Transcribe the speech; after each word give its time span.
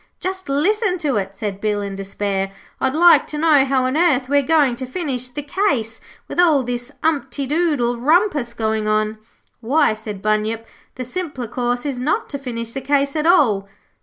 'Just 0.19 0.49
listen 0.49 0.97
to 0.97 1.15
it,' 1.17 1.35
said 1.35 1.61
Bill, 1.61 1.79
in 1.79 1.95
despair. 1.95 2.51
'I'd 2.79 2.95
like 2.95 3.27
to 3.27 3.37
know 3.37 3.63
how 3.65 3.83
on 3.85 3.95
earth 3.95 4.29
we 4.29 4.39
are 4.39 4.41
going 4.41 4.73
to 4.77 4.87
finish 4.87 5.29
the 5.29 5.43
case 5.43 6.01
with 6.27 6.39
all 6.39 6.63
this 6.63 6.91
umptydoodle 7.03 7.99
rumpus 8.01 8.55
going 8.55 8.87
on.' 8.87 9.19
'Why,' 9.59 9.93
said 9.93 10.23
Bunyip, 10.23 10.65
'the 10.95 11.05
simpler 11.05 11.47
course 11.47 11.85
is 11.85 11.99
not 11.99 12.29
to 12.29 12.39
finish 12.39 12.73
the 12.73 12.81
case 12.81 13.15
at 13.15 13.27
all.' 13.27 13.69